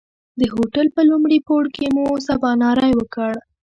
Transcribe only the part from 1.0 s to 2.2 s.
لومړي پوړ کې مو